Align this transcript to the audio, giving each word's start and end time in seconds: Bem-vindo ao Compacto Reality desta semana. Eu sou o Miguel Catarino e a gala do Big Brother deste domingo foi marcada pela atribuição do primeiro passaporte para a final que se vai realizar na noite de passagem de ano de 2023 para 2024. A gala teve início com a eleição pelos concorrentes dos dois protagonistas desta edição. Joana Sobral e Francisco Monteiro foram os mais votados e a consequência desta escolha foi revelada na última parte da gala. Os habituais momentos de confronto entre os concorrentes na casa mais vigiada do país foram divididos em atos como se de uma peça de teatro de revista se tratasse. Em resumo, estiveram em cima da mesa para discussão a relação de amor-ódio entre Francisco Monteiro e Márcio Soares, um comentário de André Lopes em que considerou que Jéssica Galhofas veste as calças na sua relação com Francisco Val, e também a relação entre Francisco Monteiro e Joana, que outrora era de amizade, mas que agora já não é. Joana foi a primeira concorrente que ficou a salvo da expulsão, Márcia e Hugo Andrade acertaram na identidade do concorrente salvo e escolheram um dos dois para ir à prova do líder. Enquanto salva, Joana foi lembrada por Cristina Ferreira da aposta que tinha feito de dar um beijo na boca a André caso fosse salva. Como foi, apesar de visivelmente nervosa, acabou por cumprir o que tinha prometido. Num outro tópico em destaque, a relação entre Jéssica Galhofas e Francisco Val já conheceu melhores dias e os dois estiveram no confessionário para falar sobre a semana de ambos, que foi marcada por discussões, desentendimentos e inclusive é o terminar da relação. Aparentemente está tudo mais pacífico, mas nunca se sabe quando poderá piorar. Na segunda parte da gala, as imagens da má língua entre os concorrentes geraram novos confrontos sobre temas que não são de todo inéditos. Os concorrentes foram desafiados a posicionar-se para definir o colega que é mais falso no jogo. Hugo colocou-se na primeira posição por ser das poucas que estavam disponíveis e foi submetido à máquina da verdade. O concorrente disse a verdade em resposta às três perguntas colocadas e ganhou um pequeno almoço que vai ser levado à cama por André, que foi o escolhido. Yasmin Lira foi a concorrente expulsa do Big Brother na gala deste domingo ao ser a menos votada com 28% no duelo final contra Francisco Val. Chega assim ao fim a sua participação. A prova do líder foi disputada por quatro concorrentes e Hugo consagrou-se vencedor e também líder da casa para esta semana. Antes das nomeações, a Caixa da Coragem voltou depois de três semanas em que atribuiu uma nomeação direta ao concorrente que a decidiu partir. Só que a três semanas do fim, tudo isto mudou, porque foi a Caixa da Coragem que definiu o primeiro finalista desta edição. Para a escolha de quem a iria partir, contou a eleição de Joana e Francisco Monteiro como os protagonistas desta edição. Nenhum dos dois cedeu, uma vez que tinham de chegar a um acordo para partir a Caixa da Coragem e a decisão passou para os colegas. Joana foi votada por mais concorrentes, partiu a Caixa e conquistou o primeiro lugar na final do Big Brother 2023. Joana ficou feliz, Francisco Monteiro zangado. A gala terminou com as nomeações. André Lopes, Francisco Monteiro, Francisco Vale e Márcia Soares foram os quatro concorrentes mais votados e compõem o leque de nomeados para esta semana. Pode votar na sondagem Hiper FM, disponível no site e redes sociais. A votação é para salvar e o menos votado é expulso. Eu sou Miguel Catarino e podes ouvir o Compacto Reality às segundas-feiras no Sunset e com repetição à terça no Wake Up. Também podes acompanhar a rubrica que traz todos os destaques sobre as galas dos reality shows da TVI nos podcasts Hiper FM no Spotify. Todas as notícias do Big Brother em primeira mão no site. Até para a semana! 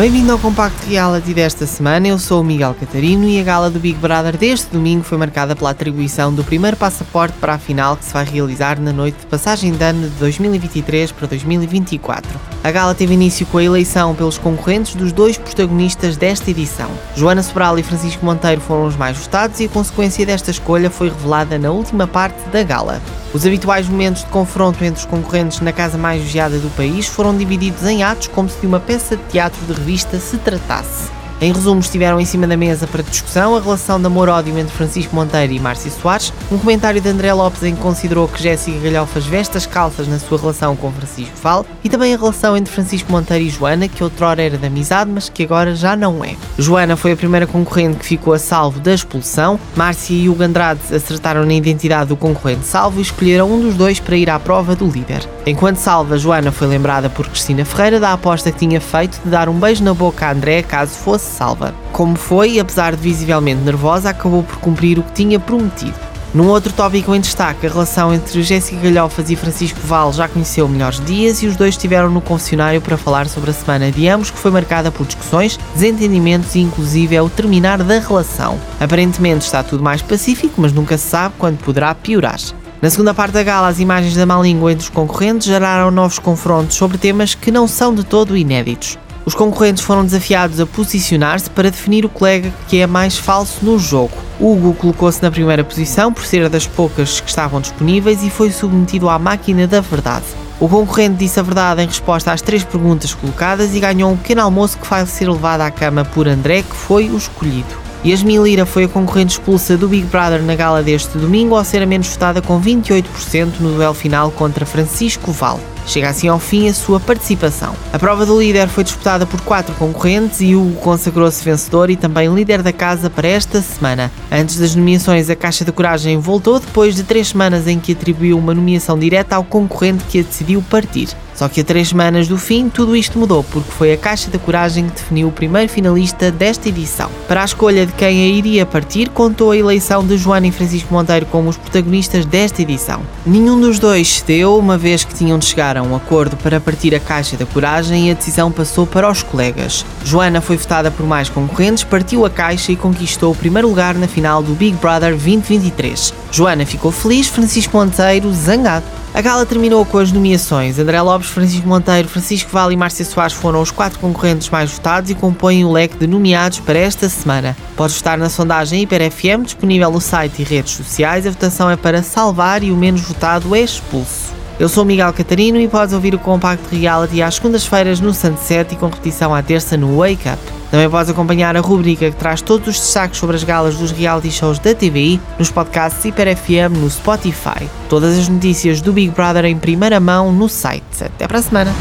Bem-vindo 0.00 0.32
ao 0.32 0.38
Compacto 0.38 0.88
Reality 0.88 1.34
desta 1.34 1.66
semana. 1.66 2.08
Eu 2.08 2.18
sou 2.18 2.40
o 2.40 2.44
Miguel 2.44 2.74
Catarino 2.74 3.28
e 3.28 3.38
a 3.38 3.44
gala 3.44 3.68
do 3.68 3.78
Big 3.78 3.98
Brother 3.98 4.34
deste 4.34 4.70
domingo 4.72 5.04
foi 5.04 5.18
marcada 5.18 5.54
pela 5.54 5.72
atribuição 5.72 6.32
do 6.32 6.42
primeiro 6.42 6.74
passaporte 6.74 7.36
para 7.38 7.52
a 7.52 7.58
final 7.58 7.98
que 7.98 8.06
se 8.06 8.14
vai 8.14 8.24
realizar 8.24 8.80
na 8.80 8.94
noite 8.94 9.18
de 9.18 9.26
passagem 9.26 9.72
de 9.72 9.84
ano 9.84 10.08
de 10.08 10.14
2023 10.14 11.12
para 11.12 11.26
2024. 11.26 12.40
A 12.64 12.70
gala 12.70 12.94
teve 12.94 13.12
início 13.12 13.44
com 13.44 13.58
a 13.58 13.62
eleição 13.62 14.14
pelos 14.14 14.38
concorrentes 14.38 14.94
dos 14.94 15.12
dois 15.12 15.36
protagonistas 15.36 16.16
desta 16.16 16.50
edição. 16.50 16.88
Joana 17.14 17.42
Sobral 17.42 17.78
e 17.78 17.82
Francisco 17.82 18.24
Monteiro 18.24 18.62
foram 18.62 18.86
os 18.86 18.96
mais 18.96 19.18
votados 19.18 19.60
e 19.60 19.66
a 19.66 19.68
consequência 19.68 20.24
desta 20.24 20.50
escolha 20.50 20.88
foi 20.88 21.10
revelada 21.10 21.58
na 21.58 21.72
última 21.72 22.06
parte 22.06 22.40
da 22.48 22.62
gala. 22.62 23.02
Os 23.32 23.46
habituais 23.46 23.88
momentos 23.88 24.24
de 24.24 24.30
confronto 24.30 24.82
entre 24.84 25.00
os 25.00 25.06
concorrentes 25.06 25.60
na 25.60 25.72
casa 25.72 25.96
mais 25.96 26.20
vigiada 26.20 26.58
do 26.58 26.68
país 26.70 27.06
foram 27.06 27.36
divididos 27.36 27.84
em 27.84 28.02
atos 28.02 28.26
como 28.26 28.48
se 28.48 28.58
de 28.58 28.66
uma 28.66 28.80
peça 28.80 29.16
de 29.16 29.22
teatro 29.24 29.64
de 29.66 29.72
revista 29.72 30.18
se 30.18 30.36
tratasse. 30.38 31.19
Em 31.42 31.54
resumo, 31.54 31.80
estiveram 31.80 32.20
em 32.20 32.26
cima 32.26 32.46
da 32.46 32.54
mesa 32.54 32.86
para 32.86 33.02
discussão 33.02 33.56
a 33.56 33.60
relação 33.60 33.98
de 33.98 34.04
amor-ódio 34.04 34.58
entre 34.58 34.74
Francisco 34.74 35.16
Monteiro 35.16 35.54
e 35.54 35.58
Márcio 35.58 35.90
Soares, 35.90 36.34
um 36.52 36.58
comentário 36.58 37.00
de 37.00 37.08
André 37.08 37.32
Lopes 37.32 37.62
em 37.62 37.74
que 37.74 37.80
considerou 37.80 38.28
que 38.28 38.42
Jéssica 38.42 38.78
Galhofas 38.78 39.24
veste 39.24 39.56
as 39.56 39.64
calças 39.64 40.06
na 40.06 40.18
sua 40.18 40.38
relação 40.38 40.76
com 40.76 40.92
Francisco 40.92 41.34
Val, 41.42 41.64
e 41.82 41.88
também 41.88 42.12
a 42.12 42.18
relação 42.18 42.58
entre 42.58 42.70
Francisco 42.70 43.10
Monteiro 43.10 43.42
e 43.42 43.48
Joana, 43.48 43.88
que 43.88 44.04
outrora 44.04 44.42
era 44.42 44.58
de 44.58 44.66
amizade, 44.66 45.10
mas 45.10 45.30
que 45.30 45.42
agora 45.42 45.74
já 45.74 45.96
não 45.96 46.22
é. 46.22 46.36
Joana 46.58 46.94
foi 46.94 47.12
a 47.12 47.16
primeira 47.16 47.46
concorrente 47.46 47.96
que 48.00 48.04
ficou 48.04 48.34
a 48.34 48.38
salvo 48.38 48.78
da 48.78 48.92
expulsão, 48.92 49.58
Márcia 49.74 50.14
e 50.14 50.28
Hugo 50.28 50.42
Andrade 50.42 50.80
acertaram 50.94 51.46
na 51.46 51.54
identidade 51.54 52.10
do 52.10 52.16
concorrente 52.16 52.66
salvo 52.66 52.98
e 52.98 53.02
escolheram 53.02 53.50
um 53.50 53.62
dos 53.62 53.76
dois 53.76 53.98
para 53.98 54.14
ir 54.14 54.28
à 54.28 54.38
prova 54.38 54.76
do 54.76 54.86
líder. 54.86 55.26
Enquanto 55.46 55.76
salva, 55.76 56.18
Joana 56.18 56.52
foi 56.52 56.66
lembrada 56.66 57.08
por 57.08 57.26
Cristina 57.26 57.64
Ferreira 57.64 57.98
da 57.98 58.12
aposta 58.12 58.52
que 58.52 58.58
tinha 58.58 58.80
feito 58.80 59.20
de 59.24 59.30
dar 59.30 59.48
um 59.48 59.58
beijo 59.58 59.82
na 59.82 59.94
boca 59.94 60.26
a 60.26 60.32
André 60.32 60.62
caso 60.62 60.92
fosse 60.92 61.30
salva. 61.30 61.74
Como 61.92 62.16
foi, 62.16 62.60
apesar 62.60 62.94
de 62.94 63.02
visivelmente 63.02 63.62
nervosa, 63.62 64.10
acabou 64.10 64.42
por 64.42 64.56
cumprir 64.58 64.98
o 64.98 65.02
que 65.02 65.12
tinha 65.12 65.40
prometido. 65.40 66.10
Num 66.32 66.46
outro 66.46 66.72
tópico 66.72 67.12
em 67.12 67.20
destaque, 67.20 67.66
a 67.66 67.70
relação 67.70 68.14
entre 68.14 68.40
Jéssica 68.40 68.80
Galhofas 68.82 69.28
e 69.30 69.34
Francisco 69.34 69.80
Val 69.82 70.12
já 70.12 70.28
conheceu 70.28 70.68
melhores 70.68 71.04
dias 71.04 71.42
e 71.42 71.48
os 71.48 71.56
dois 71.56 71.74
estiveram 71.74 72.08
no 72.08 72.20
confessionário 72.20 72.80
para 72.80 72.96
falar 72.96 73.26
sobre 73.26 73.50
a 73.50 73.52
semana 73.52 73.90
de 73.90 74.06
ambos, 74.06 74.30
que 74.30 74.38
foi 74.38 74.52
marcada 74.52 74.92
por 74.92 75.04
discussões, 75.04 75.58
desentendimentos 75.74 76.54
e 76.54 76.60
inclusive 76.60 77.16
é 77.16 77.22
o 77.22 77.28
terminar 77.28 77.82
da 77.82 77.98
relação. 77.98 78.60
Aparentemente 78.78 79.44
está 79.44 79.64
tudo 79.64 79.82
mais 79.82 80.02
pacífico, 80.02 80.60
mas 80.60 80.72
nunca 80.72 80.96
se 80.96 81.08
sabe 81.08 81.34
quando 81.36 81.58
poderá 81.58 81.92
piorar. 81.96 82.38
Na 82.82 82.88
segunda 82.88 83.12
parte 83.12 83.32
da 83.32 83.42
gala, 83.42 83.68
as 83.68 83.78
imagens 83.78 84.16
da 84.16 84.24
má 84.24 84.40
língua 84.40 84.72
entre 84.72 84.84
os 84.84 84.88
concorrentes 84.88 85.46
geraram 85.46 85.90
novos 85.90 86.18
confrontos 86.18 86.78
sobre 86.78 86.96
temas 86.96 87.34
que 87.34 87.50
não 87.50 87.68
são 87.68 87.94
de 87.94 88.02
todo 88.02 88.34
inéditos. 88.34 88.98
Os 89.26 89.34
concorrentes 89.34 89.84
foram 89.84 90.02
desafiados 90.02 90.58
a 90.58 90.64
posicionar-se 90.64 91.50
para 91.50 91.70
definir 91.70 92.06
o 92.06 92.08
colega 92.08 92.50
que 92.68 92.80
é 92.80 92.86
mais 92.86 93.18
falso 93.18 93.62
no 93.62 93.78
jogo. 93.78 94.16
Hugo 94.40 94.72
colocou-se 94.72 95.22
na 95.22 95.30
primeira 95.30 95.62
posição 95.62 96.10
por 96.10 96.24
ser 96.24 96.48
das 96.48 96.66
poucas 96.66 97.20
que 97.20 97.28
estavam 97.28 97.60
disponíveis 97.60 98.22
e 98.22 98.30
foi 98.30 98.50
submetido 98.50 99.10
à 99.10 99.18
máquina 99.18 99.66
da 99.66 99.82
verdade. 99.82 100.24
O 100.58 100.66
concorrente 100.66 101.18
disse 101.18 101.38
a 101.38 101.42
verdade 101.42 101.82
em 101.82 101.86
resposta 101.86 102.32
às 102.32 102.40
três 102.40 102.64
perguntas 102.64 103.12
colocadas 103.12 103.74
e 103.74 103.80
ganhou 103.80 104.10
um 104.10 104.16
pequeno 104.16 104.40
almoço 104.40 104.78
que 104.78 104.88
vai 104.88 105.04
ser 105.04 105.28
levado 105.28 105.60
à 105.60 105.70
cama 105.70 106.02
por 106.02 106.26
André, 106.26 106.62
que 106.62 106.74
foi 106.74 107.10
o 107.10 107.18
escolhido. 107.18 107.89
Yasmin 108.04 108.42
Lira 108.42 108.64
foi 108.64 108.84
a 108.84 108.88
concorrente 108.88 109.32
expulsa 109.32 109.76
do 109.76 109.86
Big 109.86 110.06
Brother 110.06 110.42
na 110.42 110.54
gala 110.54 110.82
deste 110.82 111.18
domingo 111.18 111.54
ao 111.54 111.64
ser 111.64 111.82
a 111.82 111.86
menos 111.86 112.08
votada 112.08 112.40
com 112.40 112.60
28% 112.60 113.60
no 113.60 113.72
duelo 113.72 113.92
final 113.92 114.30
contra 114.30 114.64
Francisco 114.64 115.30
Val. 115.32 115.60
Chega 115.90 116.08
assim 116.08 116.28
ao 116.28 116.38
fim 116.38 116.68
a 116.68 116.72
sua 116.72 117.00
participação. 117.00 117.74
A 117.92 117.98
prova 117.98 118.24
do 118.24 118.40
líder 118.40 118.68
foi 118.68 118.84
disputada 118.84 119.26
por 119.26 119.40
quatro 119.40 119.74
concorrentes 119.74 120.40
e 120.40 120.54
Hugo 120.54 120.76
consagrou-se 120.76 121.44
vencedor 121.44 121.90
e 121.90 121.96
também 121.96 122.32
líder 122.32 122.62
da 122.62 122.72
casa 122.72 123.10
para 123.10 123.26
esta 123.26 123.60
semana. 123.60 124.08
Antes 124.30 124.60
das 124.60 124.76
nomeações, 124.76 125.28
a 125.28 125.34
Caixa 125.34 125.64
da 125.64 125.72
Coragem 125.72 126.16
voltou 126.16 126.60
depois 126.60 126.94
de 126.94 127.02
três 127.02 127.30
semanas 127.30 127.66
em 127.66 127.80
que 127.80 127.90
atribuiu 127.90 128.38
uma 128.38 128.54
nomeação 128.54 128.96
direta 128.96 129.34
ao 129.34 129.42
concorrente 129.42 130.04
que 130.04 130.20
a 130.20 130.22
decidiu 130.22 130.62
partir. 130.70 131.08
Só 131.40 131.48
que 131.48 131.62
a 131.62 131.64
três 131.64 131.88
semanas 131.88 132.28
do 132.28 132.36
fim, 132.36 132.68
tudo 132.68 132.94
isto 132.94 133.18
mudou, 133.18 133.42
porque 133.42 133.70
foi 133.72 133.94
a 133.94 133.96
Caixa 133.96 134.30
da 134.30 134.38
Coragem 134.38 134.86
que 134.88 134.96
definiu 134.96 135.28
o 135.28 135.32
primeiro 135.32 135.72
finalista 135.72 136.30
desta 136.30 136.68
edição. 136.68 137.10
Para 137.26 137.40
a 137.40 137.44
escolha 137.46 137.86
de 137.86 137.92
quem 137.94 138.24
a 138.24 138.26
iria 138.26 138.66
partir, 138.66 139.08
contou 139.08 139.50
a 139.50 139.56
eleição 139.56 140.06
de 140.06 140.18
Joana 140.18 140.48
e 140.48 140.52
Francisco 140.52 140.92
Monteiro 140.92 141.24
como 141.24 141.48
os 141.48 141.56
protagonistas 141.56 142.26
desta 142.26 142.60
edição. 142.60 143.00
Nenhum 143.24 143.58
dos 143.58 143.78
dois 143.78 144.18
cedeu, 144.18 144.58
uma 144.58 144.76
vez 144.76 145.02
que 145.02 145.14
tinham 145.14 145.38
de 145.38 145.46
chegar 145.46 145.78
a 145.80 145.82
um 145.82 145.96
acordo 145.96 146.36
para 146.36 146.60
partir 146.60 146.94
a 146.94 147.00
Caixa 147.00 147.36
da 147.36 147.46
Coragem 147.46 148.08
e 148.08 148.10
a 148.10 148.14
decisão 148.14 148.52
passou 148.52 148.86
para 148.86 149.10
os 149.10 149.22
colegas. 149.22 149.84
Joana 150.04 150.40
foi 150.40 150.56
votada 150.56 150.90
por 150.90 151.06
mais 151.06 151.28
concorrentes, 151.28 151.82
partiu 151.82 152.24
a 152.24 152.30
Caixa 152.30 152.70
e 152.70 152.76
conquistou 152.76 153.32
o 153.32 153.36
primeiro 153.36 153.68
lugar 153.68 153.94
na 153.94 154.06
final 154.06 154.42
do 154.42 154.54
Big 154.54 154.76
Brother 154.76 155.10
2023. 155.10 156.14
Joana 156.30 156.64
ficou 156.64 156.92
feliz, 156.92 157.28
Francisco 157.28 157.76
Monteiro 157.76 158.32
zangado. 158.32 158.84
A 159.12 159.20
gala 159.20 159.44
terminou 159.44 159.84
com 159.84 159.98
as 159.98 160.12
nomeações. 160.12 160.78
André 160.78 161.02
Lopes, 161.02 161.30
Francisco 161.30 161.66
Monteiro, 161.66 162.08
Francisco 162.08 162.48
Vale 162.52 162.74
e 162.74 162.76
Márcia 162.76 163.04
Soares 163.04 163.32
foram 163.32 163.60
os 163.60 163.72
quatro 163.72 163.98
concorrentes 163.98 164.48
mais 164.48 164.70
votados 164.70 165.10
e 165.10 165.16
compõem 165.16 165.64
o 165.64 165.72
leque 165.72 165.98
de 165.98 166.06
nomeados 166.06 166.60
para 166.60 166.78
esta 166.78 167.08
semana. 167.08 167.56
Pode 167.76 167.92
votar 167.92 168.16
na 168.16 168.28
sondagem 168.28 168.82
Hiper 168.82 169.10
FM, 169.10 169.44
disponível 169.44 169.90
no 169.90 170.00
site 170.00 170.42
e 170.42 170.44
redes 170.44 170.74
sociais. 170.74 171.26
A 171.26 171.30
votação 171.30 171.68
é 171.68 171.76
para 171.76 172.04
salvar 172.04 172.62
e 172.62 172.70
o 172.70 172.76
menos 172.76 173.00
votado 173.00 173.54
é 173.56 173.60
expulso. 173.60 174.39
Eu 174.60 174.68
sou 174.68 174.84
Miguel 174.84 175.10
Catarino 175.14 175.58
e 175.58 175.66
podes 175.66 175.94
ouvir 175.94 176.14
o 176.14 176.18
Compacto 176.18 176.76
Reality 176.76 177.22
às 177.22 177.36
segundas-feiras 177.36 177.98
no 177.98 178.12
Sunset 178.12 178.74
e 178.74 178.76
com 178.76 178.88
repetição 178.88 179.34
à 179.34 179.42
terça 179.42 179.74
no 179.74 179.96
Wake 179.96 180.28
Up. 180.28 180.38
Também 180.70 180.90
podes 180.90 181.10
acompanhar 181.10 181.56
a 181.56 181.60
rubrica 181.60 182.10
que 182.10 182.16
traz 182.16 182.42
todos 182.42 182.68
os 182.68 182.78
destaques 182.78 183.18
sobre 183.18 183.36
as 183.36 183.42
galas 183.42 183.76
dos 183.76 183.90
reality 183.90 184.30
shows 184.30 184.58
da 184.58 184.74
TVI 184.74 185.18
nos 185.38 185.50
podcasts 185.50 186.04
Hiper 186.04 186.36
FM 186.36 186.76
no 186.76 186.90
Spotify. 186.90 187.66
Todas 187.88 188.18
as 188.18 188.28
notícias 188.28 188.82
do 188.82 188.92
Big 188.92 189.12
Brother 189.12 189.46
em 189.46 189.56
primeira 189.56 189.98
mão 189.98 190.30
no 190.30 190.46
site. 190.46 191.04
Até 191.04 191.26
para 191.26 191.38
a 191.38 191.42
semana! 191.42 191.74